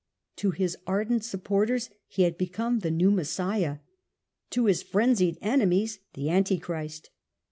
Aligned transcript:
To 0.37 0.49
his 0.49 0.77
ardent 0.87 1.23
supporters 1.23 1.91
he 2.07 2.23
had 2.23 2.35
become 2.35 2.79
the 2.79 2.89
new 2.89 3.11
Messiah, 3.11 3.77
to 4.49 4.65
his 4.65 4.81
frenzied 4.81 5.37
enemies 5.43 5.99
the 6.15 6.27
Antichrist. 6.31 7.11